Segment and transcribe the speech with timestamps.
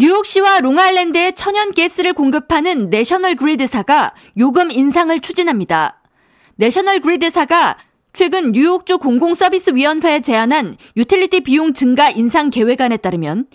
[0.00, 6.00] 뉴욕시와 롱아일랜드에 천연 가스를 공급하는 내셔널 그리드사가 요금 인상을 추진합니다.
[6.54, 7.76] 내셔널 그리드사가
[8.12, 13.46] 최근 뉴욕주 공공서비스위원회에 제안한 유틸리티 비용 증가 인상 계획안에 따르면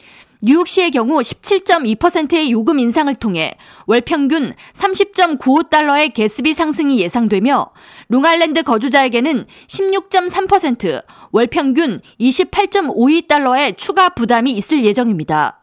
[0.41, 3.54] 뉴욕시의 경우 17.2%의 요금 인상을 통해
[3.86, 7.71] 월 평균 30.95달러의 가스비 상승이 예상되며
[8.10, 15.62] 롱아일랜드 거주자에게는 16.3%, 월 평균 28.52달러의 추가 부담이 있을 예정입니다.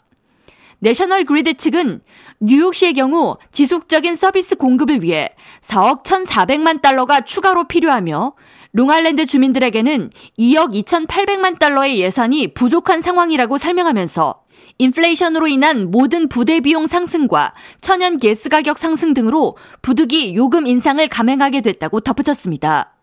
[0.81, 2.01] 내셔널 그리드 측은
[2.41, 5.29] 뉴욕시의 경우 지속적인 서비스 공급을 위해
[5.61, 8.35] 4억 1,400만 달러가 추가로 필요하며
[8.73, 14.43] 롱아일랜드 주민들에게는 2억 2,800만 달러의 예산이 부족한 상황이라고 설명하면서
[14.79, 21.61] 인플레이션으로 인한 모든 부대 비용 상승과 천연 가스 가격 상승 등으로 부득이 요금 인상을 감행하게
[21.61, 22.95] 됐다고 덧붙였습니다.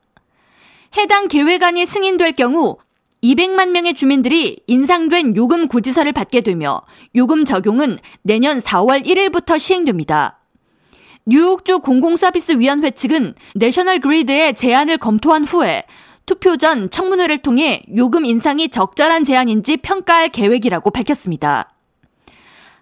[0.98, 2.77] 해당 계획안이 승인될 경우
[3.27, 6.81] 200만 명의 주민들이 인상된 요금 고지서를 받게 되며
[7.16, 10.40] 요금 적용은 내년 4월 1일부터 시행됩니다.
[11.26, 15.84] 뉴욕주 공공서비스위원회 측은 내셔널 그리드의 제안을 검토한 후에
[16.26, 21.76] 투표 전 청문회를 통해 요금 인상이 적절한 제안인지 평가할 계획이라고 밝혔습니다.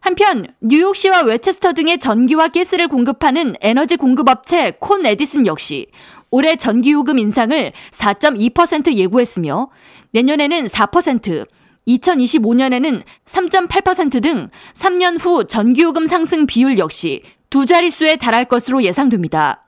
[0.06, 5.88] 한편 뉴욕시와 웨체스터 등의 전기와 가스를 공급하는 에너지 공급업체 콘 에디슨 역시
[6.30, 9.70] 올해 전기요금 인상을 4.2% 예고했으며
[10.12, 11.47] 내년에는 4%,
[11.88, 19.64] 2025년에는 3.8%등 3년 후 전기요금 상승 비율 역시 두 자릿수에 달할 것으로 예상됩니다.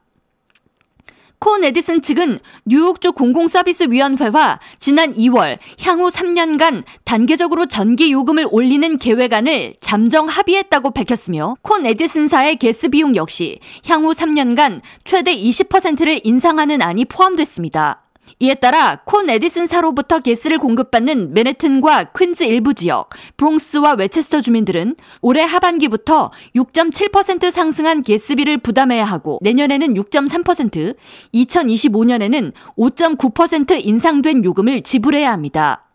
[1.40, 10.28] 콘 에디슨 측은 뉴욕주 공공서비스위원회와 지난 2월 향후 3년간 단계적으로 전기 요금을 올리는 계획안을 잠정
[10.28, 18.07] 합의했다고 밝혔으며 콘 에디슨사의 게스 비용 역시 향후 3년간 최대 20%를 인상하는 안이 포함됐습니다.
[18.39, 26.31] 이에 따라 콘 에디슨사로부터 가스를 공급받는 맨해튼과 퀸즈 일부 지역, 브롱스와 웨체스터 주민들은 올해 하반기부터
[26.55, 30.95] 6.7% 상승한 가스비를 부담해야 하고 내년에는 6.3%,
[31.33, 35.86] 2025년에는 5.9% 인상된 요금을 지불해야 합니다.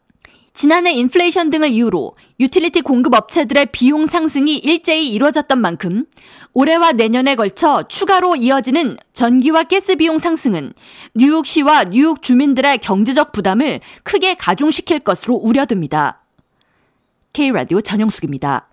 [0.55, 6.05] 지난해 인플레이션 등을 이유로 유틸리티 공급 업체들의 비용 상승이 일제히 이뤄졌던 만큼
[6.53, 10.75] 올해와 내년에 걸쳐 추가로 이어지는 전기와 가스 비용 상승은
[11.15, 16.21] 뉴욕시와 뉴욕 주민들의 경제적 부담을 크게 가중시킬 것으로 우려됩니다.
[17.33, 18.72] K라디오 전영숙입니다.